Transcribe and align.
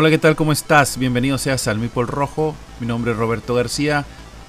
Hola, 0.00 0.10
¿qué 0.10 0.18
tal? 0.18 0.36
¿Cómo 0.36 0.52
estás? 0.52 0.96
Bienvenido 0.96 1.38
seas 1.38 1.66
al 1.66 1.80
Mipol 1.80 2.06
Rojo. 2.06 2.54
Mi 2.78 2.86
nombre 2.86 3.10
es 3.10 3.18
Roberto 3.18 3.54
García 3.54 4.04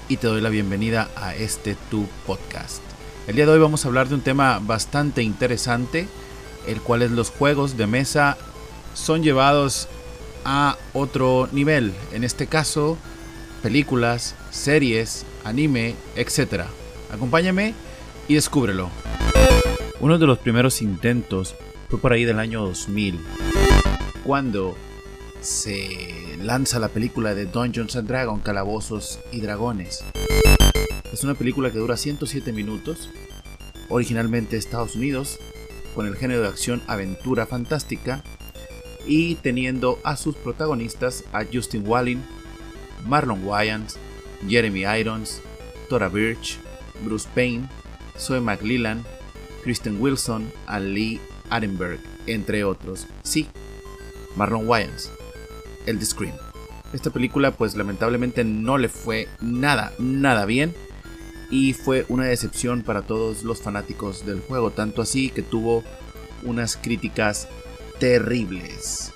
y 0.08 0.16
te 0.16 0.28
doy 0.28 0.40
la 0.40 0.48
bienvenida 0.48 1.08
a 1.16 1.34
este 1.34 1.76
tu 1.90 2.06
podcast. 2.24 2.80
El 3.26 3.34
día 3.34 3.46
de 3.46 3.52
hoy 3.54 3.58
vamos 3.58 3.84
a 3.84 3.88
hablar 3.88 4.08
de 4.08 4.14
un 4.14 4.20
tema 4.20 4.60
bastante 4.62 5.24
interesante, 5.24 6.06
el 6.68 6.80
cual 6.80 7.02
es 7.02 7.10
los 7.10 7.30
juegos 7.30 7.76
de 7.76 7.88
mesa 7.88 8.38
son 8.94 9.24
llevados 9.24 9.88
a 10.44 10.76
otro 10.92 11.48
nivel. 11.50 11.94
En 12.12 12.22
este 12.22 12.46
caso, 12.46 12.96
películas, 13.60 14.36
series, 14.52 15.26
anime, 15.42 15.96
etc. 16.14 16.66
Acompáñame 17.12 17.74
y 18.28 18.34
descúbrelo. 18.34 18.88
Uno 19.98 20.16
de 20.16 20.28
los 20.28 20.38
primeros 20.38 20.80
intentos 20.80 21.56
fue 21.88 21.98
por 21.98 22.12
ahí 22.12 22.24
del 22.24 22.38
año 22.38 22.64
2000, 22.64 23.18
cuando 24.22 24.76
se 25.40 26.36
lanza 26.38 26.78
la 26.78 26.88
película 26.88 27.34
de 27.34 27.46
Dungeons 27.46 27.96
and 27.96 28.08
Dragons, 28.08 28.42
Calabozos 28.42 29.20
y 29.32 29.40
Dragones. 29.40 30.04
Es 31.12 31.24
una 31.24 31.34
película 31.34 31.70
que 31.70 31.78
dura 31.78 31.96
107 31.96 32.52
minutos, 32.52 33.10
originalmente 33.88 34.56
Estados 34.56 34.96
Unidos, 34.96 35.38
con 35.94 36.06
el 36.06 36.16
género 36.16 36.42
de 36.42 36.48
acción 36.48 36.82
aventura 36.86 37.46
fantástica 37.46 38.22
y 39.06 39.36
teniendo 39.36 39.98
a 40.04 40.16
sus 40.16 40.36
protagonistas 40.36 41.24
a 41.32 41.44
Justin 41.50 41.86
Walling, 41.86 42.22
Marlon 43.06 43.44
Wayans, 43.44 43.98
Jeremy 44.48 44.84
Irons, 45.00 45.40
Tora 45.88 46.08
Birch, 46.08 46.58
Bruce 47.02 47.28
Payne, 47.34 47.68
Zoe 48.18 48.40
McLellan, 48.40 49.04
Kristen 49.62 50.00
Wilson, 50.00 50.52
a 50.66 50.78
Lee 50.78 51.20
Arenberg, 51.48 51.98
entre 52.26 52.62
otros. 52.64 53.06
Sí, 53.22 53.46
Marlon 54.36 54.68
Wayans, 54.68 55.10
el 55.86 55.98
de 55.98 56.06
Scream. 56.06 56.34
Esta 56.92 57.10
película 57.10 57.52
pues 57.52 57.76
lamentablemente 57.76 58.44
no 58.44 58.78
le 58.78 58.88
fue 58.88 59.28
nada, 59.40 59.92
nada 59.98 60.44
bien 60.44 60.74
y 61.50 61.72
fue 61.72 62.04
una 62.08 62.24
decepción 62.24 62.82
para 62.82 63.02
todos 63.02 63.42
los 63.42 63.60
fanáticos 63.60 64.24
del 64.24 64.40
juego, 64.40 64.70
tanto 64.70 65.02
así 65.02 65.30
que 65.30 65.42
tuvo 65.42 65.82
unas 66.44 66.76
críticas 66.76 67.48
terribles. 67.98 69.12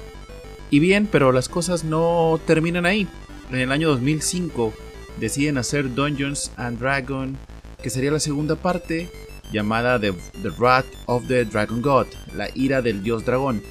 Y 0.70 0.81
bien, 0.81 1.09
pero 1.11 1.33
las 1.33 1.48
cosas 1.48 1.85
no 1.85 2.41
terminan 2.47 2.87
ahí. 2.87 3.07
En 3.51 3.61
el 3.61 3.73
año 3.73 3.89
2005 3.91 4.73
deciden 5.20 5.59
hacer 5.59 5.95
Dungeons 5.95 6.51
and 6.57 6.79
Dragons, 6.79 7.39
que 7.83 7.91
sería 7.91 8.11
la 8.11 8.20
segunda 8.20 8.57
parte, 8.57 9.09
llamada 9.53 10.01
the 10.01 10.12
Wrath 10.59 10.87
of 11.07 11.27
the 11.29 11.45
Dragon 11.45 11.81
God, 11.81 12.07
la 12.35 12.48
ira 12.55 12.83
del 12.83 13.03
dios 13.03 13.25
dragón, 13.25 13.62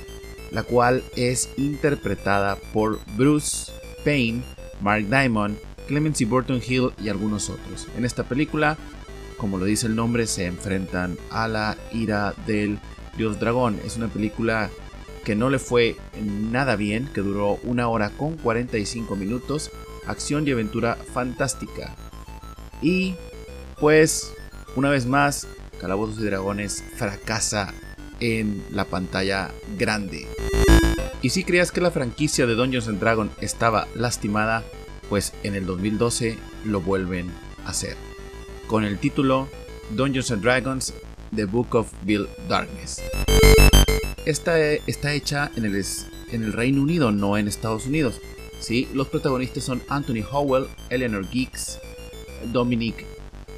la 0.53 0.63
cual 0.63 1.03
es 1.15 1.49
interpretada 1.57 2.55
por 2.71 2.99
Bruce 3.17 3.71
Payne, 4.05 4.43
Mark 4.81 5.05
Diamond, 5.09 5.57
Clemency 5.87 6.25
Burton 6.25 6.61
Hill 6.65 6.91
y 7.03 7.09
algunos 7.09 7.49
otros. 7.49 7.87
En 7.97 8.05
esta 8.05 8.23
película, 8.23 8.77
como 9.37 9.57
lo 9.57 9.65
dice 9.65 9.87
el 9.87 9.95
nombre, 9.95 10.27
se 10.27 10.45
enfrentan 10.45 11.17
a 11.31 11.47
la 11.47 11.75
ira 11.91 12.33
del 12.45 12.79
dios 13.17 13.39
dragón. 13.39 13.79
Es 13.83 13.97
una 13.97 14.07
película 14.07 14.69
que 15.25 15.35
no 15.35 15.49
le 15.49 15.59
fue 15.59 15.95
nada 16.21 16.75
bien, 16.75 17.09
que 17.13 17.21
duró 17.21 17.59
una 17.63 17.87
hora 17.87 18.09
con 18.11 18.37
45 18.37 19.15
minutos, 19.15 19.71
acción 20.05 20.47
y 20.47 20.51
aventura 20.51 20.95
fantástica. 21.13 21.95
Y 22.81 23.15
pues, 23.79 24.33
una 24.75 24.89
vez 24.89 25.05
más, 25.05 25.47
Calabozos 25.79 26.19
y 26.19 26.25
Dragones 26.25 26.83
fracasa 26.95 27.73
en 28.19 28.63
la 28.71 28.85
pantalla 28.85 29.51
grande. 29.77 30.27
Y 31.21 31.29
si 31.29 31.43
creías 31.43 31.71
que 31.71 31.81
la 31.81 31.91
franquicia 31.91 32.45
de 32.45 32.55
Dungeons 32.55 32.87
and 32.87 32.99
Dragons 32.99 33.31
estaba 33.39 33.87
lastimada, 33.95 34.63
pues 35.09 35.33
en 35.43 35.55
el 35.55 35.65
2012 35.65 36.37
lo 36.65 36.81
vuelven 36.81 37.31
a 37.65 37.69
hacer. 37.69 37.95
Con 38.67 38.83
el 38.83 38.97
título 38.97 39.47
Dungeons 39.91 40.31
and 40.31 40.41
Dragons 40.41 40.93
The 41.35 41.45
Book 41.45 41.75
of 41.75 41.91
Bill 42.03 42.27
Darkness. 42.47 43.01
Esta 44.25 44.59
está 44.59 45.13
hecha 45.13 45.51
en 45.55 45.65
el, 45.65 45.85
en 46.31 46.43
el 46.43 46.53
Reino 46.53 46.81
Unido, 46.81 47.11
no 47.11 47.37
en 47.37 47.47
Estados 47.47 47.85
Unidos. 47.85 48.19
¿sí? 48.59 48.87
Los 48.93 49.07
protagonistas 49.07 49.63
son 49.63 49.81
Anthony 49.89 50.23
Howell, 50.29 50.67
Eleanor 50.89 51.29
Geeks, 51.29 51.79
Dominic 52.51 53.12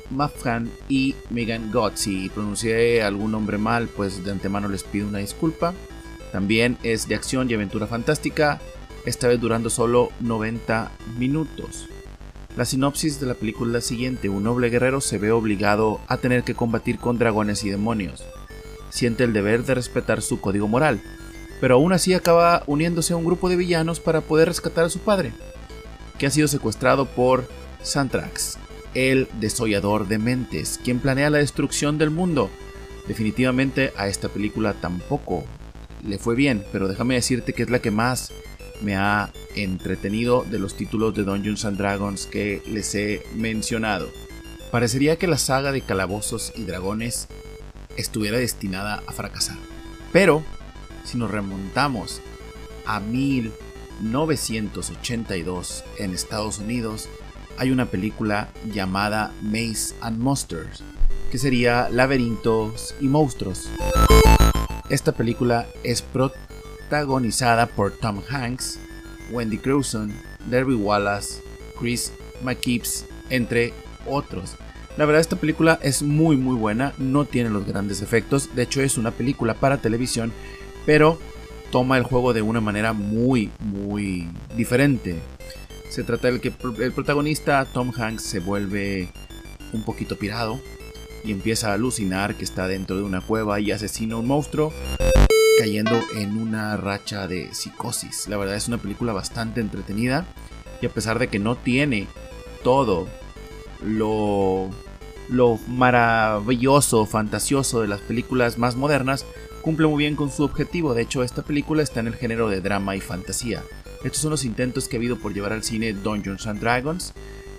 Maffran 0.09 0.69
y 0.89 1.15
Megan 1.29 1.71
Gott. 1.71 1.95
Si 1.95 2.29
pronuncié 2.29 3.03
algún 3.03 3.31
nombre 3.31 3.57
mal, 3.57 3.87
pues 3.87 4.23
de 4.23 4.31
antemano 4.31 4.67
les 4.67 4.83
pido 4.83 5.07
una 5.07 5.19
disculpa. 5.19 5.73
También 6.31 6.77
es 6.83 7.07
de 7.07 7.15
acción 7.15 7.49
y 7.49 7.53
aventura 7.53 7.87
fantástica, 7.87 8.59
esta 9.05 9.27
vez 9.27 9.39
durando 9.39 9.69
solo 9.69 10.09
90 10.19 10.91
minutos. 11.17 11.87
La 12.57 12.65
sinopsis 12.65 13.19
de 13.19 13.27
la 13.27 13.33
película 13.33 13.69
es 13.69 13.73
la 13.73 13.81
siguiente, 13.81 14.29
un 14.29 14.43
noble 14.43 14.69
guerrero 14.69 15.01
se 15.01 15.17
ve 15.17 15.31
obligado 15.31 15.99
a 16.07 16.17
tener 16.17 16.43
que 16.43 16.55
combatir 16.55 16.99
con 16.99 17.17
dragones 17.17 17.63
y 17.65 17.69
demonios. 17.69 18.23
Siente 18.89 19.25
el 19.25 19.33
deber 19.33 19.65
de 19.65 19.75
respetar 19.75 20.21
su 20.21 20.39
código 20.39 20.67
moral, 20.67 21.01
pero 21.59 21.75
aún 21.75 21.91
así 21.91 22.13
acaba 22.13 22.63
uniéndose 22.65 23.13
a 23.13 23.17
un 23.17 23.25
grupo 23.25 23.49
de 23.49 23.57
villanos 23.57 23.99
para 23.99 24.21
poder 24.21 24.47
rescatar 24.47 24.85
a 24.85 24.89
su 24.89 24.99
padre, 24.99 25.33
que 26.17 26.27
ha 26.27 26.31
sido 26.31 26.47
secuestrado 26.47 27.05
por 27.05 27.47
Santrax, 27.81 28.57
el 28.95 29.27
desollador 29.39 30.07
de 30.07 30.17
mentes, 30.17 30.79
quien 30.83 30.99
planea 30.99 31.29
la 31.29 31.37
destrucción 31.37 31.97
del 31.97 32.09
mundo. 32.09 32.49
Definitivamente 33.07 33.93
a 33.97 34.07
esta 34.07 34.29
película 34.29 34.73
tampoco 34.73 35.45
le 36.03 36.17
fue 36.17 36.35
bien, 36.35 36.63
pero 36.71 36.87
déjame 36.87 37.15
decirte 37.15 37.53
que 37.53 37.63
es 37.63 37.69
la 37.69 37.79
que 37.79 37.91
más 37.91 38.31
me 38.81 38.95
ha 38.95 39.31
entretenido 39.55 40.43
de 40.43 40.59
los 40.59 40.75
títulos 40.75 41.15
de 41.15 41.23
Dungeons 41.23 41.65
and 41.65 41.77
Dragons 41.77 42.25
que 42.25 42.61
les 42.65 42.93
he 42.95 43.23
mencionado. 43.35 44.09
Parecería 44.71 45.17
que 45.17 45.27
la 45.27 45.37
saga 45.37 45.71
de 45.71 45.81
Calabozos 45.81 46.51
y 46.55 46.63
Dragones 46.63 47.27
estuviera 47.97 48.37
destinada 48.37 49.03
a 49.07 49.13
fracasar. 49.13 49.57
Pero, 50.11 50.43
si 51.03 51.17
nos 51.17 51.31
remontamos 51.31 52.21
a 52.85 52.99
1982 52.99 55.83
en 55.99 56.13
Estados 56.13 56.59
Unidos, 56.59 57.07
hay 57.57 57.71
una 57.71 57.85
película 57.85 58.49
llamada 58.71 59.31
Maze 59.41 59.95
and 60.01 60.19
Monsters, 60.19 60.83
que 61.31 61.37
sería 61.37 61.89
Laberintos 61.89 62.95
y 62.99 63.07
Monstruos. 63.07 63.69
Esta 64.89 65.11
película 65.13 65.65
es 65.83 66.01
protagonizada 66.01 67.65
por 67.67 67.91
Tom 67.91 68.21
Hanks, 68.29 68.79
Wendy 69.31 69.57
Crewson, 69.57 70.13
Derby 70.49 70.75
Wallace, 70.75 71.41
Chris 71.79 72.11
McKeeps, 72.43 73.05
entre 73.29 73.73
otros. 74.07 74.55
La 74.97 75.05
verdad 75.05 75.21
esta 75.21 75.35
película 75.35 75.79
es 75.81 76.03
muy 76.03 76.37
muy 76.37 76.55
buena, 76.55 76.93
no 76.97 77.25
tiene 77.25 77.49
los 77.49 77.65
grandes 77.65 78.01
efectos, 78.01 78.55
de 78.55 78.63
hecho 78.63 78.81
es 78.81 78.97
una 78.97 79.11
película 79.11 79.55
para 79.55 79.77
televisión, 79.77 80.31
pero 80.85 81.19
toma 81.71 81.97
el 81.97 82.03
juego 82.03 82.33
de 82.33 82.41
una 82.41 82.61
manera 82.61 82.93
muy 82.93 83.51
muy 83.59 84.29
diferente. 84.55 85.19
Se 85.89 86.03
trata 86.03 86.31
de 86.31 86.41
que 86.41 86.53
el 86.79 86.91
protagonista 86.91 87.65
Tom 87.65 87.91
Hanks 87.95 88.23
se 88.23 88.39
vuelve 88.39 89.09
un 89.71 89.83
poquito 89.83 90.17
pirado 90.17 90.59
y 91.23 91.31
empieza 91.31 91.71
a 91.71 91.73
alucinar 91.73 92.35
que 92.35 92.43
está 92.43 92.67
dentro 92.67 92.97
de 92.97 93.03
una 93.03 93.21
cueva 93.21 93.59
y 93.59 93.71
asesina 93.71 94.15
a 94.15 94.19
un 94.19 94.27
monstruo 94.27 94.73
cayendo 95.57 95.99
en 96.15 96.37
una 96.37 96.75
racha 96.77 97.27
de 97.27 97.53
psicosis. 97.53 98.27
La 98.27 98.37
verdad 98.37 98.55
es 98.55 98.67
una 98.67 98.77
película 98.77 99.13
bastante 99.13 99.61
entretenida 99.61 100.25
y 100.81 100.85
a 100.85 100.89
pesar 100.89 101.17
de 101.19 101.29
que 101.29 101.39
no 101.39 101.55
tiene 101.55 102.07
todo 102.63 103.07
lo, 103.81 104.69
lo 105.29 105.57
maravilloso, 105.67 107.05
fantasioso 107.05 107.81
de 107.81 107.87
las 107.87 108.01
películas 108.01 108.57
más 108.57 108.75
modernas, 108.75 109.25
cumple 109.61 109.87
muy 109.87 109.99
bien 109.99 110.15
con 110.15 110.29
su 110.29 110.43
objetivo. 110.43 110.93
De 110.93 111.03
hecho, 111.03 111.23
esta 111.23 111.41
película 111.41 111.83
está 111.83 112.01
en 112.01 112.07
el 112.07 112.15
género 112.15 112.49
de 112.49 112.61
drama 112.61 112.95
y 112.95 113.01
fantasía. 113.01 113.63
Estos 114.05 114.21
son 114.21 114.29
los 114.29 114.45
intentos 114.45 114.87
que 114.87 114.97
ha 114.97 114.99
habido 114.99 115.17
por 115.17 115.33
llevar 115.33 115.51
al 115.51 115.63
cine 115.63 115.91
Dungeons 115.91 116.45
and 116.45 116.59
Dragons. 116.59 117.11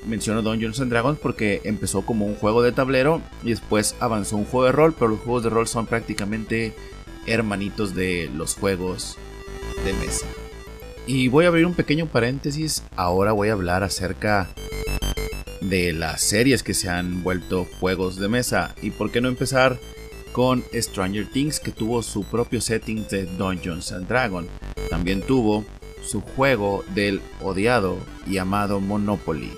Menciono 0.07 0.43
Dungeons 0.43 0.79
and 0.79 0.93
Dragons 0.93 1.19
porque 1.19 1.61
empezó 1.65 2.07
como 2.07 2.25
un 2.25 2.37
juego 2.37 2.63
de 2.63 2.71
tablero 2.71 3.21
y 3.43 3.51
después 3.51 3.97
avanzó 3.99 4.37
un 4.37 4.45
juego 4.45 4.67
de 4.67 4.73
rol, 4.73 4.95
pero 4.95 5.09
los 5.09 5.19
juegos 5.19 5.43
de 5.43 5.51
rol 5.51 5.67
son 5.67 5.87
prácticamente 5.87 6.73
hermanitos 7.27 7.97
de 7.97 8.31
los 8.33 8.55
juegos 8.55 9.19
de 9.85 9.93
mesa. 9.95 10.27
Y 11.09 11.27
voy 11.27 11.47
a 11.47 11.49
abrir 11.49 11.67
un 11.67 11.75
pequeño 11.75 12.07
paréntesis, 12.07 12.85
ahora 12.95 13.33
voy 13.33 13.49
a 13.49 13.55
hablar 13.55 13.83
acerca 13.83 14.49
de 15.61 15.93
las 15.93 16.21
series 16.21 16.63
que 16.63 16.75
se 16.75 16.89
han 16.89 17.25
vuelto 17.25 17.67
juegos 17.81 18.21
de 18.21 18.29
mesa. 18.29 18.73
Y 18.83 18.91
por 18.91 19.11
qué 19.11 19.21
no 19.21 19.27
empezar 19.27 19.81
con 20.31 20.63
Stranger 20.73 21.29
Things, 21.29 21.59
que 21.59 21.73
tuvo 21.73 22.05
su 22.05 22.23
propio 22.23 22.61
setting 22.61 23.05
de 23.09 23.25
Dungeons 23.25 23.91
and 23.91 24.07
Dragons. 24.07 24.49
También 24.91 25.23
tuvo 25.23 25.65
su 26.07 26.21
juego 26.21 26.85
del 26.95 27.21
odiado 27.43 27.99
y 28.27 28.39
amado 28.39 28.81
Monopoly. 28.81 29.53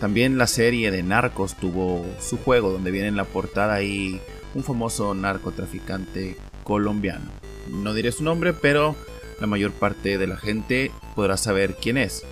También 0.00 0.38
la 0.38 0.46
serie 0.46 0.90
de 0.90 1.02
Narcos 1.02 1.54
tuvo 1.56 2.04
su 2.20 2.38
juego 2.38 2.72
donde 2.72 2.90
viene 2.90 3.08
en 3.08 3.16
la 3.16 3.24
portada 3.24 3.74
ahí 3.74 4.20
un 4.54 4.64
famoso 4.64 5.14
narcotraficante 5.14 6.36
colombiano. 6.64 7.30
No 7.68 7.94
diré 7.94 8.10
su 8.10 8.24
nombre, 8.24 8.52
pero 8.52 8.96
la 9.40 9.46
mayor 9.46 9.72
parte 9.72 10.18
de 10.18 10.26
la 10.26 10.36
gente 10.36 10.90
podrá 11.14 11.36
saber 11.36 11.76
quién 11.80 11.98
es. 11.98 12.24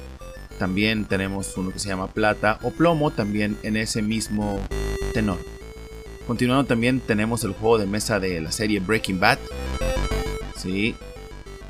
También 0.59 1.05
tenemos 1.05 1.57
uno 1.57 1.71
que 1.71 1.79
se 1.79 1.89
llama 1.89 2.09
Plata 2.09 2.59
o 2.63 2.71
Plomo, 2.71 3.11
también 3.11 3.57
en 3.63 3.77
ese 3.77 4.03
mismo 4.03 4.61
tenor. 5.15 5.39
Continuando 6.27 6.65
también 6.65 7.01
tenemos 7.01 7.45
el 7.45 7.53
juego 7.53 7.79
de 7.79 7.87
mesa 7.87 8.21
de 8.21 8.41
la 8.41 8.53
serie 8.53 8.81
Breaking 8.81 9.21
Bad. 9.21 9.39
Sí. 10.57 10.95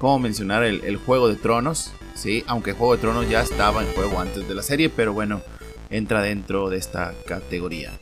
Como 0.01 0.19
mencionar 0.19 0.65
el, 0.65 0.97
Juego 0.97 1.29
de 1.29 1.37
Tronos. 1.37 1.93
Sí, 2.15 2.43
aunque 2.47 2.73
Juego 2.73 2.97
de 2.97 3.03
Tronos 3.03 3.29
ya 3.29 3.43
estaba 3.43 3.83
en 3.83 3.93
juego 3.93 4.19
antes 4.19 4.49
de 4.49 4.55
la 4.55 4.63
serie, 4.63 4.89
pero 4.89 5.13
bueno, 5.13 5.43
entra 5.91 6.23
dentro 6.23 6.71
de 6.71 6.79
esta 6.79 7.13
categoría. 7.27 7.93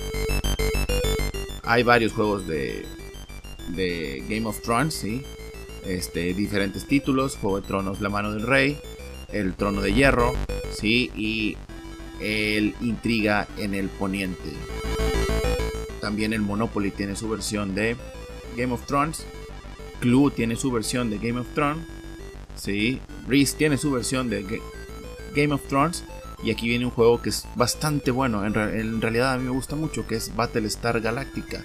Hay 1.65 1.83
varios 1.83 2.12
juegos 2.12 2.47
de, 2.47 2.87
de 3.71 4.23
Game 4.29 4.47
of 4.47 4.62
Thrones, 4.62 4.95
sí. 4.95 5.25
Este, 5.85 6.35
diferentes 6.35 6.87
títulos, 6.87 7.37
Juego 7.37 7.61
de 7.61 7.67
Tronos, 7.67 8.01
La 8.01 8.11
Mano 8.11 8.33
del 8.33 8.47
Rey, 8.47 8.79
El 9.33 9.55
Trono 9.55 9.81
de 9.81 9.93
Hierro, 9.93 10.35
sí, 10.71 11.11
y 11.17 11.56
el 12.21 12.77
Intriga 12.81 13.49
en 13.56 13.75
el 13.75 13.89
Poniente. 13.89 14.53
También 16.01 16.33
el 16.33 16.43
Monopoly 16.43 16.93
tiene 16.93 17.17
su 17.17 17.29
versión 17.29 17.75
de 17.75 17.97
Game 18.56 18.73
of 18.73 18.87
Thrones. 18.87 19.27
Clue 20.00 20.31
tiene 20.31 20.56
su 20.56 20.71
versión 20.71 21.11
de 21.11 21.19
Game 21.19 21.41
of 21.41 21.47
Thrones. 21.55 21.87
Sí, 22.55 23.00
Reese 23.27 23.56
tiene 23.56 23.79
su 23.79 23.91
versión 23.91 24.29
de 24.29 24.61
Game 25.35 25.55
of 25.55 25.67
Thrones. 25.69 26.05
Y 26.43 26.50
aquí 26.50 26.69
viene 26.69 26.85
un 26.85 26.93
juego 26.93 27.21
que 27.21 27.31
es 27.31 27.47
bastante 27.56 28.11
bueno. 28.11 28.45
En, 28.45 29.00
realidad 29.00 29.33
a 29.33 29.39
mí 29.39 29.45
me 29.45 29.50
gusta 29.50 29.75
mucho, 29.77 30.06
que 30.06 30.17
es 30.17 30.35
Battlestar 30.37 31.00
Galactica. 31.00 31.65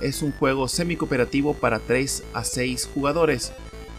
Es 0.00 0.22
un 0.22 0.32
juego 0.32 0.68
semi-cooperativo 0.68 1.54
para 1.54 1.78
3 1.78 2.24
a 2.34 2.44
6 2.44 2.90
jugadores. 2.92 3.52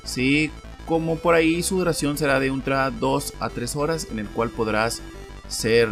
Sí, 0.04 0.52
como 0.86 1.18
por 1.18 1.34
ahí 1.34 1.64
su 1.64 1.78
duración 1.78 2.18
será 2.18 2.40
de 2.40 2.48
entre 2.48 2.76
2 3.00 3.34
a 3.40 3.50
3 3.50 3.76
horas, 3.76 4.08
en 4.12 4.20
el 4.20 4.28
cual 4.28 4.50
podrás 4.50 5.02
ser 5.48 5.90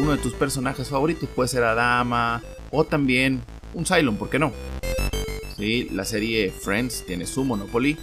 uno 0.00 0.12
de 0.12 0.18
tus 0.18 0.32
personajes 0.32 0.88
favoritos. 0.88 1.28
Puede 1.28 1.48
ser 1.48 1.64
Adama, 1.64 2.42
o 2.70 2.84
también 2.84 3.42
un 3.74 3.84
Cylon, 3.84 4.16
¿por 4.16 4.30
qué 4.30 4.38
no? 4.38 4.52
¿Sí? 5.62 5.88
La 5.92 6.04
serie 6.04 6.50
Friends 6.50 7.04
tiene 7.06 7.24
su 7.24 7.44
Monopoly. 7.44 7.96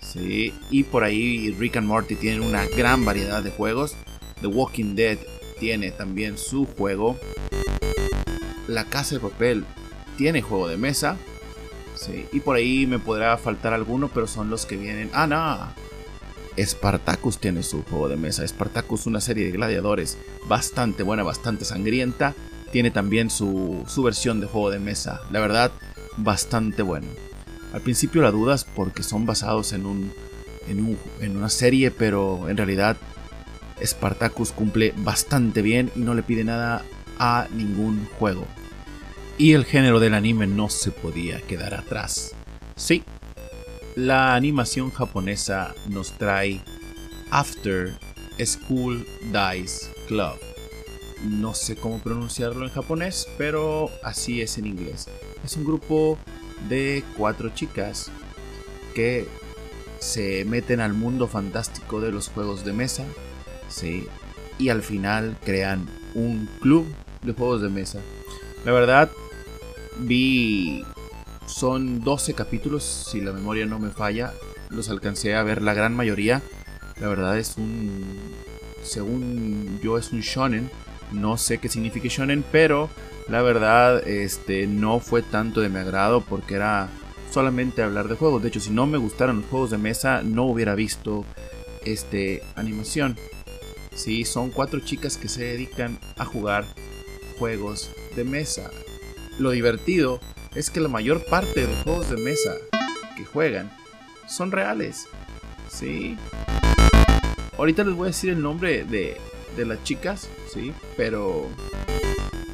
¿sí? 0.00 0.52
Y 0.70 0.82
por 0.82 1.04
ahí 1.04 1.52
Rick 1.52 1.76
and 1.76 1.86
Morty 1.86 2.16
tienen 2.16 2.42
una 2.42 2.66
gran 2.66 3.04
variedad 3.04 3.44
de 3.44 3.52
juegos. 3.52 3.94
The 4.40 4.48
Walking 4.48 4.96
Dead 4.96 5.16
tiene 5.60 5.92
también 5.92 6.36
su 6.36 6.66
juego. 6.66 7.16
La 8.66 8.86
Casa 8.86 9.14
de 9.14 9.20
Papel 9.20 9.64
tiene 10.18 10.42
juego 10.42 10.66
de 10.66 10.78
mesa. 10.78 11.16
¿sí? 11.94 12.26
Y 12.32 12.40
por 12.40 12.56
ahí 12.56 12.88
me 12.88 12.98
podrá 12.98 13.38
faltar 13.38 13.72
alguno, 13.72 14.10
pero 14.12 14.26
son 14.26 14.50
los 14.50 14.66
que 14.66 14.76
vienen. 14.76 15.08
Ah, 15.12 15.28
no. 15.28 15.86
Spartacus 16.60 17.38
tiene 17.38 17.62
su 17.62 17.84
juego 17.84 18.08
de 18.08 18.16
mesa. 18.16 18.44
Spartacus, 18.44 19.06
una 19.06 19.20
serie 19.20 19.44
de 19.44 19.52
gladiadores 19.52 20.18
bastante 20.48 21.04
buena, 21.04 21.22
bastante 21.22 21.64
sangrienta 21.64 22.34
tiene 22.76 22.90
también 22.90 23.30
su, 23.30 23.84
versión 24.04 24.40
de 24.40 24.46
juego 24.46 24.70
de 24.70 24.78
mesa. 24.78 25.20
La 25.30 25.40
verdad, 25.40 25.70
bastante 26.16 26.82
bueno. 26.82 27.08
Al 27.72 27.80
principio 27.80 28.22
la 28.22 28.30
dudas 28.30 28.64
porque 28.64 29.02
son 29.02 29.26
basados 29.26 29.72
en, 29.72 29.86
un, 29.86 30.12
en, 30.68 31.36
una 31.36 31.48
serie, 31.48 31.90
pero 31.90 32.48
en 32.48 32.56
realidad 32.56 32.96
Spartacus 33.84 34.52
cumple 34.52 34.94
bastante 34.96 35.62
bien 35.62 35.90
y 35.94 36.00
no 36.00 36.14
le 36.14 36.22
pide 36.22 36.44
nada 36.44 36.82
a 37.18 37.48
ningún 37.52 38.06
juego. 38.18 38.46
Y 39.38 39.52
el 39.52 39.64
género 39.64 40.00
del 40.00 40.14
anime 40.14 40.46
no 40.46 40.70
se 40.70 40.90
podía 40.90 41.42
quedar 41.42 41.74
atrás. 41.74 42.34
Sí, 42.74 43.02
la 43.94 44.34
animación 44.34 44.90
japonesa 44.90 45.74
nos 45.88 46.12
trae 46.12 46.60
After 47.30 47.98
School 48.38 49.06
Dice 49.32 49.90
Club 50.08 50.38
no 51.24 51.54
sé 51.54 51.76
cómo 51.76 51.98
pronunciarlo 51.98 52.64
en 52.64 52.72
japonés, 52.72 53.28
pero 53.38 53.90
así 54.02 54.40
es 54.40 54.58
en 54.58 54.66
inglés. 54.66 55.08
Es 55.46 55.56
un 55.56 55.64
grupo 55.64 56.18
de 56.68 57.04
cuatro 57.16 57.50
chicas 57.50 58.10
que 58.96 59.28
se 60.00 60.44
meten 60.44 60.80
al 60.80 60.92
mundo 60.92 61.28
fantástico 61.28 62.00
de 62.00 62.10
los 62.10 62.28
juegos 62.28 62.64
de 62.64 62.72
mesa, 62.72 63.04
¿sí? 63.68 64.08
y 64.58 64.70
al 64.70 64.82
final 64.82 65.36
crean 65.44 65.86
un 66.14 66.48
club 66.60 66.92
de 67.22 67.32
juegos 67.32 67.62
de 67.62 67.68
mesa. 67.68 68.00
La 68.64 68.72
verdad, 68.72 69.08
vi. 70.00 70.84
Son 71.46 72.02
12 72.02 72.34
capítulos, 72.34 72.82
si 72.82 73.20
la 73.20 73.30
memoria 73.30 73.66
no 73.66 73.78
me 73.78 73.90
falla. 73.90 74.32
Los 74.68 74.90
alcancé 74.90 75.36
a 75.36 75.44
ver 75.44 75.62
la 75.62 75.74
gran 75.74 75.94
mayoría. 75.94 76.42
La 77.00 77.06
verdad 77.06 77.38
es 77.38 77.56
un. 77.56 78.04
Según 78.82 79.78
yo, 79.80 79.96
es 79.96 80.10
un 80.10 80.22
shonen 80.22 80.68
no 81.12 81.36
sé 81.36 81.58
qué 81.58 81.68
significa 81.68 82.08
shonen, 82.08 82.44
pero 82.50 82.88
la 83.28 83.42
verdad 83.42 84.06
este, 84.06 84.66
no 84.66 85.00
fue 85.00 85.22
tanto 85.22 85.60
de 85.60 85.68
mi 85.68 85.78
agrado 85.78 86.20
porque 86.20 86.54
era 86.54 86.88
solamente 87.30 87.82
hablar 87.82 88.08
de 88.08 88.16
juegos. 88.16 88.42
De 88.42 88.48
hecho, 88.48 88.60
si 88.60 88.70
no 88.70 88.86
me 88.86 88.98
gustaran 88.98 89.40
los 89.40 89.46
juegos 89.46 89.70
de 89.70 89.78
mesa, 89.78 90.22
no 90.22 90.44
hubiera 90.44 90.74
visto 90.74 91.24
este 91.84 92.42
animación. 92.54 93.16
Sí, 93.94 94.24
son 94.24 94.50
cuatro 94.50 94.80
chicas 94.80 95.16
que 95.16 95.28
se 95.28 95.44
dedican 95.44 95.98
a 96.18 96.24
jugar 96.24 96.64
juegos 97.38 97.90
de 98.14 98.24
mesa. 98.24 98.70
Lo 99.38 99.50
divertido 99.50 100.20
es 100.54 100.70
que 100.70 100.80
la 100.80 100.88
mayor 100.88 101.24
parte 101.26 101.62
de 101.62 101.68
los 101.68 101.82
juegos 101.82 102.10
de 102.10 102.16
mesa 102.16 102.54
que 103.16 103.24
juegan 103.24 103.70
son 104.28 104.52
reales. 104.52 105.06
Sí. 105.68 106.16
Ahorita 107.58 107.84
les 107.84 107.94
voy 107.94 108.04
a 108.04 108.08
decir 108.08 108.30
el 108.30 108.42
nombre 108.42 108.84
de 108.84 109.16
de 109.56 109.64
las 109.64 109.82
chicas, 109.82 110.28
¿sí? 110.52 110.72
Pero 110.96 111.48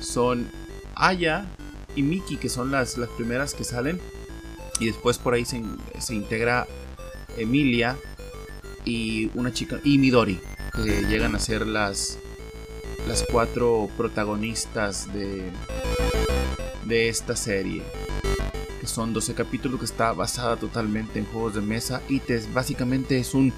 son 0.03 0.51
Aya 0.95 1.47
y 1.95 2.03
Miki, 2.03 2.37
que 2.37 2.49
son 2.49 2.71
las, 2.71 2.99
las 2.99 3.09
primeras 3.11 3.55
que 3.55 3.65
salen. 3.65 4.01
Y 4.81 4.87
después 4.87 5.19
por 5.19 5.35
ahí 5.35 5.45
se, 5.45 5.63
se 5.99 6.15
integra 6.15 6.67
Emilia 7.37 7.97
y 8.85 9.31
una 9.35 9.53
chica, 9.53 9.81
y 9.85 9.99
Midori, 9.99 10.41
que 10.75 11.03
llegan 11.03 11.35
a 11.35 11.39
ser 11.39 11.67
las, 11.67 12.19
las 13.07 13.25
cuatro 13.31 13.89
protagonistas 13.97 15.13
de, 15.13 15.51
de 16.85 17.09
esta 17.09 17.37
serie. 17.37 17.83
Que 18.81 18.87
son 18.87 19.13
12 19.13 19.35
capítulos 19.35 19.79
que 19.79 19.87
está 19.87 20.13
basada 20.13 20.57
totalmente 20.57 21.21
en 21.21 21.27
juegos 21.27 21.55
de 21.55 21.61
mesa 21.61 22.03
y 22.09 22.19
te, 22.19 22.41
básicamente 22.53 23.19
es 23.19 23.35
un 23.35 23.53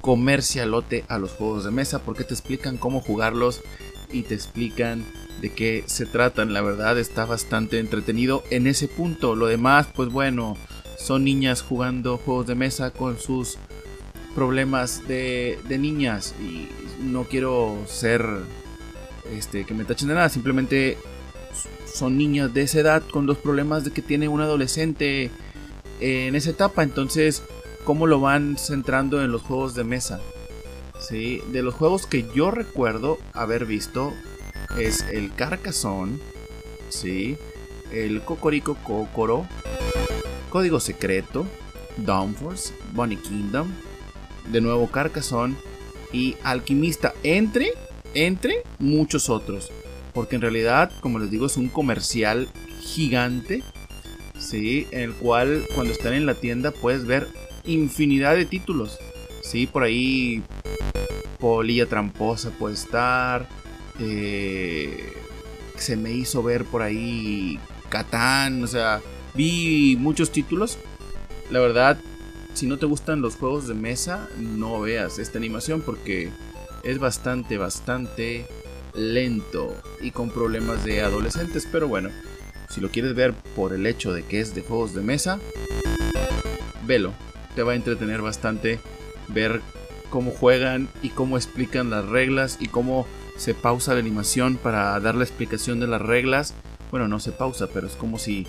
comercialote 0.00 1.04
a 1.08 1.18
los 1.18 1.32
juegos 1.32 1.64
de 1.64 1.72
mesa 1.72 1.98
porque 1.98 2.22
te 2.22 2.34
explican 2.34 2.76
cómo 2.76 3.00
jugarlos 3.00 3.62
y 4.10 4.22
te 4.22 4.34
explican 4.34 5.04
de 5.40 5.50
qué 5.50 5.84
se 5.86 6.06
tratan. 6.06 6.52
La 6.52 6.62
verdad 6.62 6.98
está 6.98 7.24
bastante 7.24 7.78
entretenido 7.78 8.42
en 8.50 8.66
ese 8.66 8.88
punto. 8.88 9.34
Lo 9.34 9.46
demás, 9.46 9.88
pues 9.94 10.10
bueno, 10.10 10.56
son 10.98 11.24
niñas 11.24 11.62
jugando 11.62 12.18
juegos 12.18 12.46
de 12.46 12.54
mesa 12.54 12.90
con 12.90 13.18
sus 13.18 13.58
problemas 14.34 15.06
de, 15.08 15.58
niñas 15.68 16.34
y 16.40 16.68
no 17.02 17.24
quiero 17.24 17.76
ser 17.86 18.24
este 19.32 19.64
que 19.64 19.74
me 19.74 19.84
tachen 19.84 20.08
de 20.08 20.14
nada, 20.14 20.28
simplemente 20.28 20.96
son 21.92 22.16
niñas 22.16 22.54
de 22.54 22.62
esa 22.62 22.80
edad 22.80 23.02
con 23.10 23.26
los 23.26 23.38
problemas 23.38 23.84
de 23.84 23.90
que 23.90 24.02
tiene 24.02 24.28
un 24.28 24.40
adolescente 24.40 25.30
en 26.00 26.36
esa 26.36 26.50
etapa, 26.50 26.82
entonces 26.82 27.42
cómo 27.84 28.06
lo 28.06 28.20
van 28.20 28.56
centrando 28.58 29.22
en 29.22 29.32
los 29.32 29.42
juegos 29.42 29.74
de 29.74 29.84
mesa. 29.84 30.20
De 31.10 31.62
los 31.62 31.74
juegos 31.74 32.06
que 32.06 32.26
yo 32.34 32.50
recuerdo 32.50 33.18
haber 33.32 33.64
visto 33.64 34.12
es 34.78 35.02
el 35.10 35.32
Carcassonne, 35.34 36.18
¿sí? 36.90 37.38
el 37.90 38.20
Cocorico 38.20 38.74
Cocoro, 38.84 39.46
Código 40.50 40.80
Secreto, 40.80 41.46
Downforce, 41.96 42.74
Bunny 42.92 43.16
Kingdom, 43.16 43.72
de 44.52 44.60
nuevo 44.60 44.90
Carcassonne 44.90 45.56
y 46.12 46.36
Alquimista, 46.42 47.14
entre, 47.22 47.72
entre 48.12 48.62
muchos 48.78 49.30
otros. 49.30 49.70
Porque 50.12 50.36
en 50.36 50.42
realidad, 50.42 50.92
como 51.00 51.18
les 51.18 51.30
digo, 51.30 51.46
es 51.46 51.56
un 51.56 51.68
comercial 51.68 52.48
gigante, 52.82 53.62
¿sí? 54.38 54.86
En 54.90 55.00
el 55.00 55.14
cual 55.14 55.64
cuando 55.74 55.94
están 55.94 56.12
en 56.12 56.26
la 56.26 56.34
tienda 56.34 56.70
puedes 56.70 57.06
ver 57.06 57.28
infinidad 57.64 58.36
de 58.36 58.44
títulos. 58.44 58.98
Sí, 59.42 59.66
por 59.66 59.84
ahí 59.84 60.42
Polilla 61.38 61.86
Tramposa 61.86 62.50
puede 62.50 62.74
estar. 62.74 63.48
Eh, 64.00 65.12
se 65.76 65.96
me 65.96 66.12
hizo 66.12 66.42
ver 66.42 66.64
por 66.64 66.82
ahí 66.82 67.58
Catán. 67.88 68.62
O 68.64 68.66
sea, 68.66 69.00
vi 69.34 69.96
muchos 69.98 70.30
títulos. 70.30 70.78
La 71.50 71.60
verdad, 71.60 71.98
si 72.54 72.66
no 72.66 72.78
te 72.78 72.86
gustan 72.86 73.22
los 73.22 73.36
juegos 73.36 73.68
de 73.68 73.74
mesa, 73.74 74.28
no 74.38 74.80
veas 74.80 75.18
esta 75.18 75.38
animación 75.38 75.80
porque 75.80 76.30
es 76.82 76.98
bastante, 76.98 77.56
bastante 77.56 78.46
lento 78.94 79.74
y 80.00 80.10
con 80.10 80.30
problemas 80.30 80.84
de 80.84 81.02
adolescentes. 81.02 81.68
Pero 81.70 81.88
bueno, 81.88 82.10
si 82.68 82.80
lo 82.80 82.90
quieres 82.90 83.14
ver 83.14 83.32
por 83.54 83.72
el 83.72 83.86
hecho 83.86 84.12
de 84.12 84.24
que 84.24 84.40
es 84.40 84.54
de 84.54 84.62
juegos 84.62 84.94
de 84.94 85.02
mesa, 85.02 85.38
velo 86.86 87.12
te 87.54 87.64
va 87.64 87.72
a 87.72 87.76
entretener 87.76 88.22
bastante 88.22 88.78
ver 89.26 89.60
cómo 90.08 90.30
juegan 90.30 90.88
y 91.02 91.10
cómo 91.10 91.36
explican 91.36 91.90
las 91.90 92.06
reglas 92.06 92.58
y 92.60 92.68
cómo 92.68 93.06
se 93.36 93.54
pausa 93.54 93.94
la 93.94 94.00
animación 94.00 94.56
para 94.56 94.98
dar 95.00 95.14
la 95.14 95.24
explicación 95.24 95.80
de 95.80 95.86
las 95.86 96.02
reglas. 96.02 96.54
Bueno, 96.90 97.08
no 97.08 97.20
se 97.20 97.32
pausa, 97.32 97.68
pero 97.72 97.86
es 97.86 97.94
como 97.94 98.18
si 98.18 98.46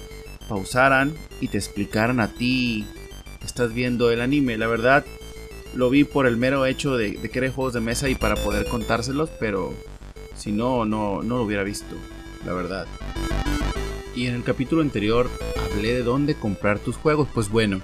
pausaran 0.48 1.14
y 1.42 1.48
te 1.48 1.58
explicaran 1.58 2.20
a 2.20 2.34
ti. 2.34 2.86
Estás 3.46 3.74
viendo 3.74 4.12
el 4.12 4.22
anime. 4.22 4.58
La 4.58 4.68
verdad, 4.68 5.06
lo 5.74 5.90
vi 5.90 6.04
por 6.04 6.26
el 6.26 6.38
mero 6.38 6.66
hecho 6.66 6.98
de, 6.98 7.12
de 7.12 7.30
que 7.30 7.50
juegos 7.50 7.74
de 7.74 7.82
mesa 7.82 8.10
y 8.10 8.16
para 8.16 8.36
poder 8.36 8.68
contárselos, 8.68 9.30
pero 9.40 9.74
si 10.36 10.52
no, 10.52 10.86
no, 10.86 11.22
no 11.22 11.38
lo 11.38 11.44
hubiera 11.44 11.64
visto, 11.64 11.96
la 12.46 12.54
verdad. 12.54 12.88
Y 14.16 14.28
en 14.28 14.36
el 14.36 14.44
capítulo 14.44 14.82
anterior 14.82 15.30
hablé 15.72 15.94
de 15.94 16.04
dónde 16.04 16.36
comprar 16.36 16.80
tus 16.80 16.96
juegos. 16.96 17.28
Pues 17.34 17.50
bueno, 17.50 17.82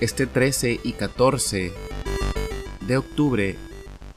este 0.00 0.26
13 0.26 0.80
y 0.82 0.92
14 0.92 1.72
de 2.86 2.96
octubre 2.96 3.56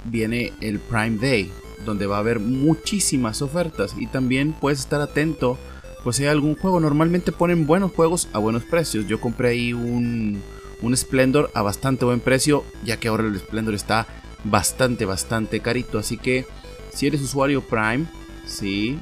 viene 0.06 0.54
el 0.62 0.80
Prime 0.80 1.18
Day, 1.18 1.52
donde 1.86 2.08
va 2.08 2.18
a 2.18 2.20
haber 2.20 2.40
muchísimas 2.40 3.42
ofertas 3.42 3.96
y 3.98 4.08
también 4.08 4.54
puedes 4.54 4.80
estar 4.80 5.02
atento 5.02 5.58
pues 6.04 6.16
si 6.16 6.24
hay 6.24 6.30
algún 6.30 6.56
juego. 6.56 6.80
Normalmente 6.80 7.32
ponen 7.32 7.68
buenos 7.68 7.92
juegos 7.92 8.30
a 8.34 8.40
buenos 8.40 8.64
precios. 8.64 9.08
Yo 9.08 9.20
compré 9.20 9.50
ahí 9.50 9.74
un, 9.74 10.42
un 10.82 10.96
Splendor 10.96 11.52
a 11.54 11.62
bastante 11.62 12.06
buen 12.06 12.20
precio, 12.20 12.64
ya 12.84 12.98
que 12.98 13.10
ahora 13.10 13.24
el 13.24 13.38
Splendor 13.38 13.74
está 13.74 14.08
bastante, 14.44 15.06
bastante 15.06 15.60
carito. 15.60 15.98
Así 15.98 16.18
que 16.18 16.46
si 16.94 17.08
eres 17.08 17.22
usuario 17.22 17.62
Prime, 17.62 18.06
sí, 18.46 18.98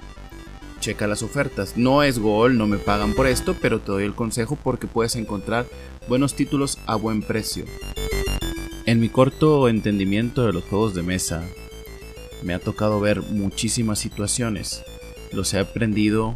checa 0.79 1.07
las 1.07 1.21
ofertas. 1.21 1.77
No 1.77 2.03
es 2.03 2.19
Gol, 2.19 2.57
no 2.57 2.67
me 2.67 2.77
pagan 2.77 3.13
por 3.13 3.27
esto, 3.27 3.55
pero 3.61 3.79
te 3.79 3.91
doy 3.91 4.03
el 4.03 4.15
consejo 4.15 4.57
porque 4.61 4.87
puedes 4.87 5.15
encontrar 5.15 5.67
buenos 6.07 6.35
títulos 6.35 6.79
a 6.85 6.95
buen 6.95 7.21
precio. 7.21 7.65
En 8.87 8.99
mi 8.99 9.09
corto 9.09 9.67
entendimiento 9.67 10.45
de 10.45 10.53
los 10.53 10.63
juegos 10.63 10.93
de 10.93 11.01
mesa, 11.01 11.43
me 12.43 12.53
ha 12.53 12.59
tocado 12.59 12.99
ver 12.99 13.23
muchísimas 13.23 13.97
situaciones. 13.97 14.83
Los 15.31 15.55
he 15.55 15.59
aprendido, 15.59 16.35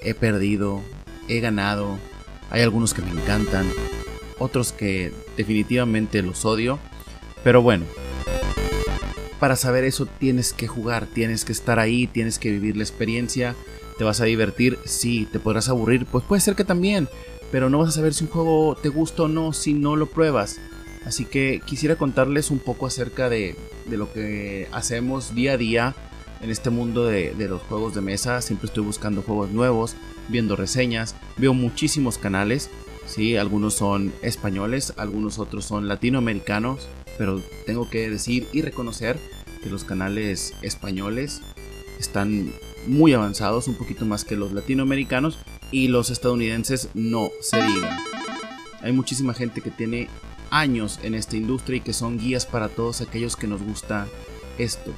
he 0.00 0.14
perdido, 0.14 0.82
he 1.26 1.40
ganado. 1.40 1.98
Hay 2.48 2.62
algunos 2.62 2.94
que 2.94 3.02
me 3.02 3.10
encantan, 3.10 3.68
otros 4.38 4.70
que 4.70 5.12
definitivamente 5.36 6.22
los 6.22 6.44
odio. 6.44 6.78
Pero 7.42 7.60
bueno, 7.60 7.86
para 9.40 9.56
saber 9.56 9.82
eso 9.82 10.06
tienes 10.06 10.52
que 10.52 10.68
jugar, 10.68 11.06
tienes 11.06 11.44
que 11.44 11.52
estar 11.52 11.80
ahí, 11.80 12.06
tienes 12.06 12.38
que 12.38 12.52
vivir 12.52 12.76
la 12.76 12.84
experiencia. 12.84 13.56
¿Te 13.98 14.04
vas 14.04 14.20
a 14.20 14.26
divertir? 14.26 14.78
Sí. 14.84 15.26
¿Te 15.32 15.40
podrás 15.40 15.68
aburrir? 15.68 16.06
Pues 16.06 16.24
puede 16.24 16.40
ser 16.40 16.54
que 16.54 16.64
también. 16.64 17.08
Pero 17.50 17.68
no 17.68 17.78
vas 17.78 17.88
a 17.88 17.92
saber 17.92 18.14
si 18.14 18.22
un 18.22 18.30
juego 18.30 18.76
te 18.80 18.90
gusta 18.90 19.24
o 19.24 19.28
no 19.28 19.52
si 19.52 19.74
no 19.74 19.96
lo 19.96 20.06
pruebas. 20.06 20.60
Así 21.04 21.24
que 21.24 21.60
quisiera 21.64 21.96
contarles 21.96 22.50
un 22.50 22.58
poco 22.58 22.86
acerca 22.86 23.28
de, 23.28 23.56
lo 23.88 24.12
que 24.12 24.68
hacemos 24.72 25.34
día 25.34 25.52
a 25.52 25.56
día 25.56 25.94
en 26.42 26.50
este 26.50 26.70
mundo 26.70 27.04
de, 27.04 27.34
los 27.48 27.62
juegos 27.62 27.94
de 27.94 28.00
mesa. 28.00 28.42
Siempre 28.42 28.66
estoy 28.66 28.84
buscando 28.84 29.22
juegos 29.22 29.50
nuevos, 29.50 29.96
viendo 30.28 30.56
reseñas, 30.56 31.14
veo 31.36 31.54
muchísimos 31.54 32.18
canales. 32.18 32.70
Sí, 33.06 33.36
algunos 33.36 33.74
son 33.74 34.12
españoles, 34.22 34.92
algunos 34.96 35.38
otros 35.38 35.64
son 35.64 35.88
latinoamericanos, 35.88 36.86
pero 37.18 37.42
tengo 37.66 37.90
que 37.90 38.08
decir 38.08 38.46
y 38.52 38.62
reconocer 38.62 39.18
que 39.62 39.70
los 39.70 39.84
canales 39.84 40.54
españoles 40.62 41.42
están 41.98 42.52
muy 42.86 43.12
avanzados, 43.12 43.68
un 43.68 43.74
poquito 43.74 44.04
más 44.06 44.24
que 44.24 44.36
los 44.36 44.52
latinoamericanos 44.52 45.38
y 45.70 45.88
los 45.88 46.10
estadounidenses 46.10 46.88
no 46.94 47.30
se 47.40 47.56
digan. 47.62 47.98
Hay 48.82 48.92
muchísima 48.92 49.34
gente 49.34 49.60
que 49.60 49.70
tiene 49.70 50.08
años 50.50 50.98
en 51.02 51.14
esta 51.14 51.36
industria 51.36 51.78
y 51.78 51.80
que 51.80 51.92
son 51.92 52.18
guías 52.18 52.46
para 52.46 52.68
todos 52.68 53.00
aquellos 53.00 53.36
que 53.36 53.46
nos 53.46 53.62
gusta 53.62 54.06
esto. 54.58 54.92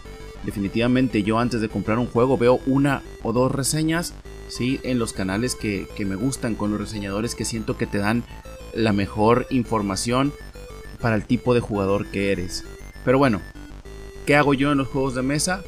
Definitivamente 0.45 1.23
yo 1.23 1.39
antes 1.39 1.61
de 1.61 1.69
comprar 1.69 1.99
un 1.99 2.07
juego 2.07 2.37
veo 2.37 2.61
una 2.67 3.03
o 3.23 3.33
dos 3.33 3.53
reseñas 3.53 4.15
¿sí? 4.49 4.81
en 4.83 4.99
los 4.99 5.13
canales 5.13 5.55
que, 5.55 5.87
que 5.97 6.05
me 6.05 6.17
gustan, 6.17 6.55
con 6.55 6.71
los 6.71 6.81
reseñadores 6.81 7.35
que 7.35 7.45
siento 7.45 7.77
que 7.77 7.87
te 7.87 7.99
dan 7.99 8.25
la 8.75 8.93
mejor 8.93 9.47
información 9.51 10.33
para 11.01 11.17
el 11.17 11.25
tipo 11.25 11.55
de 11.55 11.61
jugador 11.61 12.07
que 12.07 12.33
eres. 12.33 12.65
Pero 13.05 13.19
bueno, 13.19 13.41
¿qué 14.27 14.37
hago 14.37 14.55
yo 14.55 14.73
en 14.73 14.79
los 14.79 14.89
juegos 14.89 15.15
de 15.15 15.23
mesa? 15.23 15.63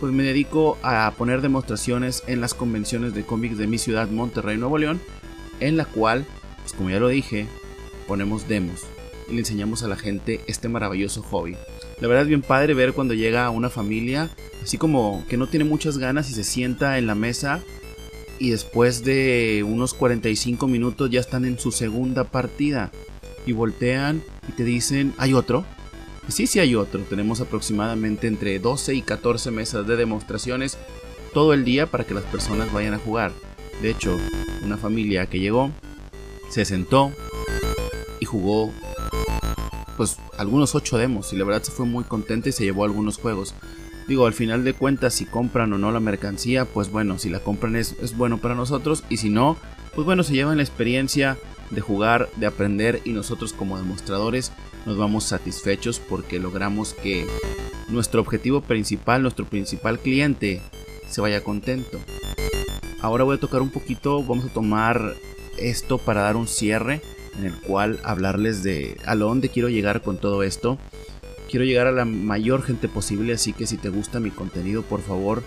pues 0.00 0.14
me 0.14 0.22
dedico 0.22 0.78
a 0.82 1.12
poner 1.16 1.42
demostraciones 1.42 2.24
en 2.26 2.40
las 2.40 2.54
convenciones 2.54 3.12
de 3.12 3.22
cómics 3.22 3.58
de 3.58 3.66
mi 3.66 3.76
ciudad, 3.76 4.08
Monterrey, 4.08 4.56
Nuevo 4.56 4.78
León, 4.78 4.98
en 5.60 5.76
la 5.76 5.84
cual, 5.84 6.24
pues 6.62 6.72
como 6.72 6.88
ya 6.88 6.98
lo 6.98 7.08
dije, 7.08 7.46
ponemos 8.08 8.48
demos 8.48 8.80
y 9.30 9.34
le 9.34 9.40
enseñamos 9.40 9.82
a 9.82 9.88
la 9.88 9.96
gente 9.96 10.40
este 10.46 10.68
maravilloso 10.68 11.22
hobby. 11.22 11.56
La 12.00 12.08
verdad 12.08 12.22
es 12.22 12.28
bien 12.28 12.42
padre 12.42 12.74
ver 12.74 12.92
cuando 12.92 13.14
llega 13.14 13.50
una 13.50 13.70
familia, 13.70 14.30
así 14.62 14.78
como 14.78 15.24
que 15.28 15.36
no 15.36 15.46
tiene 15.46 15.64
muchas 15.64 15.98
ganas 15.98 16.30
y 16.30 16.34
se 16.34 16.44
sienta 16.44 16.98
en 16.98 17.06
la 17.06 17.14
mesa 17.14 17.62
y 18.38 18.50
después 18.50 19.04
de 19.04 19.64
unos 19.66 19.92
45 19.94 20.66
minutos 20.66 21.10
ya 21.10 21.20
están 21.20 21.44
en 21.44 21.58
su 21.58 21.72
segunda 21.72 22.24
partida 22.24 22.90
y 23.46 23.52
voltean 23.52 24.22
y 24.48 24.52
te 24.52 24.64
dicen, 24.64 25.14
¿hay 25.18 25.34
otro? 25.34 25.64
Sí, 26.28 26.46
sí 26.46 26.58
hay 26.58 26.74
otro. 26.74 27.00
Tenemos 27.02 27.40
aproximadamente 27.40 28.26
entre 28.26 28.58
12 28.58 28.94
y 28.94 29.02
14 29.02 29.50
mesas 29.50 29.86
de 29.86 29.96
demostraciones 29.96 30.78
todo 31.34 31.52
el 31.52 31.64
día 31.64 31.86
para 31.86 32.04
que 32.04 32.14
las 32.14 32.24
personas 32.24 32.72
vayan 32.72 32.94
a 32.94 32.98
jugar. 32.98 33.32
De 33.82 33.90
hecho, 33.90 34.16
una 34.64 34.76
familia 34.76 35.26
que 35.26 35.40
llegó 35.40 35.70
se 36.48 36.64
sentó 36.64 37.12
y 38.20 38.24
jugó 38.24 38.72
pues 40.00 40.16
algunos 40.38 40.74
8 40.74 40.96
demos 40.96 41.30
y 41.34 41.36
la 41.36 41.44
verdad 41.44 41.62
se 41.62 41.72
fue 41.72 41.84
muy 41.84 42.04
contenta 42.04 42.48
y 42.48 42.52
se 42.52 42.64
llevó 42.64 42.84
algunos 42.84 43.18
juegos. 43.18 43.54
Digo, 44.08 44.24
al 44.24 44.32
final 44.32 44.64
de 44.64 44.72
cuentas, 44.72 45.12
si 45.12 45.26
compran 45.26 45.74
o 45.74 45.76
no 45.76 45.92
la 45.92 46.00
mercancía, 46.00 46.64
pues 46.64 46.90
bueno, 46.90 47.18
si 47.18 47.28
la 47.28 47.40
compran 47.40 47.76
es, 47.76 47.94
es 48.00 48.16
bueno 48.16 48.38
para 48.38 48.54
nosotros 48.54 49.04
y 49.10 49.18
si 49.18 49.28
no, 49.28 49.58
pues 49.94 50.06
bueno, 50.06 50.22
se 50.22 50.32
llevan 50.32 50.56
la 50.56 50.62
experiencia 50.62 51.36
de 51.68 51.82
jugar, 51.82 52.30
de 52.36 52.46
aprender 52.46 53.02
y 53.04 53.10
nosotros 53.10 53.52
como 53.52 53.76
demostradores 53.76 54.52
nos 54.86 54.96
vamos 54.96 55.24
satisfechos 55.24 55.98
porque 56.00 56.38
logramos 56.38 56.94
que 56.94 57.26
nuestro 57.90 58.22
objetivo 58.22 58.62
principal, 58.62 59.20
nuestro 59.20 59.44
principal 59.44 59.98
cliente, 59.98 60.62
se 61.10 61.20
vaya 61.20 61.44
contento. 61.44 62.00
Ahora 63.02 63.24
voy 63.24 63.36
a 63.36 63.40
tocar 63.40 63.60
un 63.60 63.68
poquito, 63.68 64.24
vamos 64.24 64.46
a 64.46 64.54
tomar 64.54 65.14
esto 65.58 65.98
para 65.98 66.22
dar 66.22 66.36
un 66.36 66.48
cierre 66.48 67.02
en 67.38 67.46
el 67.46 67.54
cual 67.60 68.00
hablarles 68.04 68.62
de 68.62 68.96
a 69.06 69.14
dónde 69.16 69.48
quiero 69.48 69.68
llegar 69.68 70.02
con 70.02 70.18
todo 70.18 70.42
esto. 70.42 70.78
Quiero 71.48 71.64
llegar 71.64 71.86
a 71.86 71.92
la 71.92 72.04
mayor 72.04 72.62
gente 72.62 72.88
posible, 72.88 73.32
así 73.32 73.52
que 73.52 73.66
si 73.66 73.76
te 73.76 73.88
gusta 73.88 74.20
mi 74.20 74.30
contenido, 74.30 74.82
por 74.82 75.00
favor, 75.00 75.42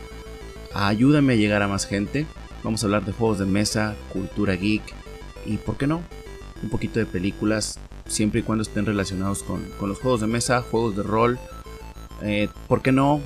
ayúdame 0.73 1.33
a 1.33 1.37
llegar 1.37 1.61
a 1.61 1.67
más 1.67 1.85
gente. 1.85 2.25
Vamos 2.63 2.83
a 2.83 2.87
hablar 2.87 3.05
de 3.05 3.13
juegos 3.13 3.39
de 3.39 3.45
mesa, 3.45 3.95
cultura 4.11 4.55
geek 4.55 4.83
y, 5.45 5.57
¿por 5.57 5.77
qué 5.77 5.87
no? 5.87 6.01
Un 6.61 6.69
poquito 6.69 6.99
de 6.99 7.05
películas 7.05 7.79
siempre 8.05 8.41
y 8.41 8.43
cuando 8.43 8.63
estén 8.63 8.85
relacionados 8.85 9.43
con, 9.43 9.63
los 9.87 9.99
juegos 9.99 10.21
de 10.21 10.27
mesa, 10.27 10.61
juegos 10.61 10.95
de 10.95 11.03
rol. 11.03 11.39
Eh, 12.21 12.47
¿Por 12.67 12.81
qué 12.81 12.91
no? 12.91 13.21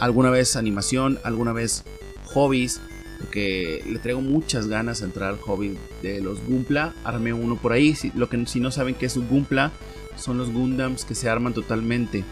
Alguna 0.00 0.30
vez 0.30 0.56
animación, 0.56 1.18
alguna 1.24 1.52
vez 1.52 1.84
hobbies, 2.26 2.80
porque 3.18 3.82
le 3.86 3.98
traigo 3.98 4.20
muchas 4.20 4.68
ganas 4.68 5.02
a 5.02 5.04
entrar 5.04 5.30
al 5.30 5.38
hobby 5.38 5.76
de 6.02 6.20
los 6.20 6.44
Gumpla. 6.44 6.94
Armé 7.04 7.32
uno 7.32 7.56
por 7.56 7.72
ahí. 7.72 7.94
Si, 7.94 8.12
lo 8.14 8.28
que, 8.28 8.46
si 8.46 8.60
no 8.60 8.70
saben 8.70 8.94
qué 8.94 9.06
es 9.06 9.16
un 9.16 9.28
Gumpla, 9.28 9.72
son 10.16 10.38
los 10.38 10.52
Gundams 10.52 11.04
que 11.04 11.14
se 11.14 11.28
arman 11.28 11.54
totalmente. 11.54 12.24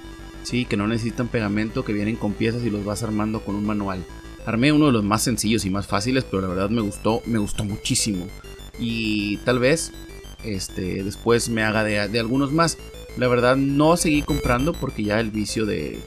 Sí, 0.43 0.65
que 0.65 0.77
no 0.77 0.87
necesitan 0.87 1.29
pegamento, 1.29 1.85
que 1.85 1.93
vienen 1.93 2.17
con 2.17 2.33
piezas 2.33 2.63
y 2.65 2.71
los 2.71 2.85
vas 2.85 3.03
armando 3.03 3.41
con 3.41 3.57
un 3.57 3.67
manual. 3.67 4.05
Armé 4.47 4.71
uno 4.71 4.87
de 4.87 4.93
los 4.93 5.03
más 5.03 5.23
sencillos 5.23 5.65
y 5.65 5.71
más 5.71 5.89
fáciles, 5.89 6.25
pero 6.25 6.41
la 6.41 6.49
verdad 6.49 6.71
me 6.71 6.81
gustó, 6.81 7.21
me 7.27 7.39
gustó 7.39 7.65
muchísimo. 7.65 8.29
Y 8.79 9.39
tal 9.39 9.59
vez 9.59 9.93
este, 10.45 11.03
después 11.03 11.49
me 11.49 11.65
haga 11.65 11.83
de, 11.83 12.19
algunos 12.19 12.53
más. 12.53 12.79
La 13.17 13.29
verdad 13.29 13.57
no 13.57 13.97
seguí 13.97 14.23
comprando 14.23 14.73
porque 14.73 15.03
ya 15.03 15.19
el 15.19 15.31
vicio 15.31 15.67
de, 15.67 15.99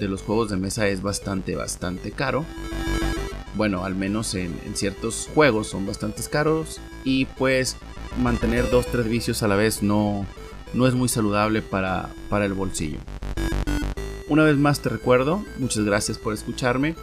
los 0.00 0.22
juegos 0.22 0.50
de 0.50 0.56
mesa 0.56 0.88
es 0.88 1.02
bastante, 1.02 1.54
bastante 1.54 2.10
caro. 2.10 2.44
Bueno, 3.54 3.84
al 3.84 3.94
menos 3.94 4.34
en, 4.34 4.54
ciertos 4.74 5.28
juegos 5.34 5.68
son 5.68 5.86
bastante 5.86 6.22
caros. 6.30 6.80
Y 7.04 7.26
pues 7.26 7.76
mantener 8.22 8.70
dos, 8.70 8.86
tres 8.86 9.08
vicios 9.08 9.42
a 9.42 9.48
la 9.48 9.56
vez 9.56 9.82
no, 9.82 10.26
no 10.72 10.86
es 10.86 10.94
muy 10.94 11.08
saludable 11.08 11.62
para, 11.62 12.10
para 12.28 12.44
el 12.44 12.54
bolsillo. 12.54 12.98
Una 14.28 14.44
vez 14.44 14.56
más 14.56 14.80
te 14.80 14.88
recuerdo, 14.88 15.44
muchas 15.58 15.84
gracias 15.84 16.18
por 16.18 16.32
escucharme. 16.32 16.94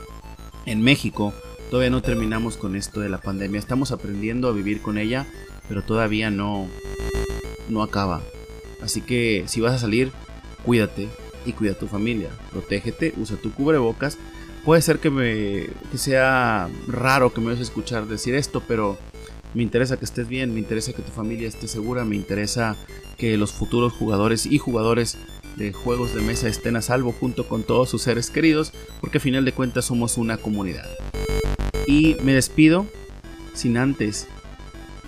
En 0.65 0.81
México 0.81 1.34
todavía 1.70 1.89
no 1.89 2.01
terminamos 2.01 2.58
con 2.58 2.75
esto 2.75 3.00
de 3.00 3.10
la 3.10 3.20
pandemia, 3.20 3.60
estamos 3.60 3.91
aprendiendo 3.91 4.50
a 4.50 4.51
vivir 4.51 4.81
con 4.81 4.98
ella 4.98 5.25
pero 5.72 5.84
todavía 5.84 6.29
no, 6.29 6.67
no 7.70 7.81
acaba. 7.81 8.22
Así 8.81 9.00
que 9.00 9.46
si 9.48 9.62
vas 9.62 9.74
a 9.74 9.77
salir, 9.77 10.12
cuídate 10.65 11.08
y 11.46 11.53
cuida 11.53 11.72
a 11.72 11.79
tu 11.79 11.88
familia. 11.88 12.29
Protégete, 12.51 13.13
usa 13.15 13.38
tu 13.38 13.53
cubrebocas. 13.53 14.17
Puede 14.65 14.81
ser 14.81 14.99
que, 14.99 15.09
me, 15.09 15.67
que 15.91 15.97
sea 15.97 16.69
raro 16.87 17.33
que 17.33 17.41
me 17.41 17.47
vayas 17.47 17.61
a 17.61 17.63
escuchar 17.63 18.07
decir 18.07 18.35
esto, 18.35 18.61
pero 18.67 18.97
me 19.53 19.63
interesa 19.63 19.97
que 19.97 20.05
estés 20.05 20.27
bien, 20.27 20.53
me 20.53 20.59
interesa 20.59 20.93
que 20.93 21.01
tu 21.01 21.11
familia 21.11 21.47
esté 21.47 21.67
segura, 21.67 22.05
me 22.05 22.15
interesa 22.15 22.75
que 23.17 23.37
los 23.37 23.51
futuros 23.51 23.91
jugadores 23.93 24.45
y 24.45 24.59
jugadores 24.59 25.17
de 25.55 25.73
juegos 25.73 26.13
de 26.13 26.21
mesa 26.21 26.47
estén 26.47 26.75
a 26.75 26.81
salvo 26.81 27.11
junto 27.11 27.47
con 27.47 27.63
todos 27.63 27.89
sus 27.89 28.03
seres 28.03 28.29
queridos, 28.29 28.71
porque 29.01 29.17
a 29.17 29.21
final 29.21 29.45
de 29.45 29.51
cuentas 29.51 29.85
somos 29.85 30.17
una 30.17 30.37
comunidad. 30.37 30.87
Y 31.87 32.15
me 32.23 32.33
despido 32.33 32.85
sin 33.53 33.77
antes 33.77 34.27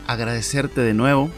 agradecerte 0.07 0.81
de 0.81 0.93
nuevo 0.93 1.29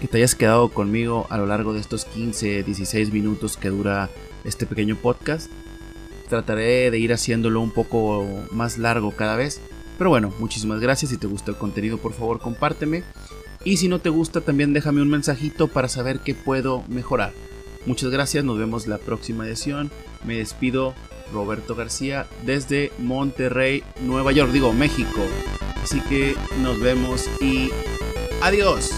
que 0.00 0.08
te 0.08 0.18
hayas 0.18 0.34
quedado 0.34 0.68
conmigo 0.68 1.26
a 1.30 1.38
lo 1.38 1.46
largo 1.46 1.72
de 1.72 1.80
estos 1.80 2.04
15, 2.04 2.62
16 2.62 3.12
minutos 3.12 3.56
que 3.56 3.68
dura 3.68 4.10
este 4.44 4.66
pequeño 4.66 4.96
podcast. 4.96 5.50
Trataré 6.28 6.90
de 6.90 6.98
ir 6.98 7.12
haciéndolo 7.12 7.60
un 7.60 7.70
poco 7.70 8.26
más 8.50 8.78
largo 8.78 9.12
cada 9.12 9.36
vez. 9.36 9.60
Pero 9.96 10.10
bueno, 10.10 10.32
muchísimas 10.38 10.80
gracias. 10.80 11.10
Si 11.10 11.16
te 11.16 11.26
gusta 11.26 11.50
el 11.50 11.56
contenido, 11.56 11.98
por 11.98 12.12
favor, 12.12 12.38
compárteme. 12.38 13.02
Y 13.64 13.78
si 13.78 13.88
no 13.88 13.98
te 13.98 14.08
gusta, 14.08 14.40
también 14.40 14.72
déjame 14.72 15.02
un 15.02 15.10
mensajito 15.10 15.68
para 15.68 15.88
saber 15.88 16.20
qué 16.20 16.34
puedo 16.34 16.84
mejorar. 16.88 17.32
Muchas 17.86 18.10
gracias, 18.10 18.44
nos 18.44 18.58
vemos 18.58 18.86
la 18.86 18.98
próxima 18.98 19.46
edición. 19.46 19.90
Me 20.24 20.36
despido, 20.36 20.94
Roberto 21.32 21.74
García, 21.74 22.26
desde 22.44 22.92
Monterrey, 22.98 23.82
Nueva 24.00 24.32
York, 24.32 24.52
digo 24.52 24.72
México. 24.72 25.22
Así 25.82 26.00
que 26.02 26.36
nos 26.62 26.80
vemos 26.80 27.28
y 27.40 27.70
adiós. 28.42 28.90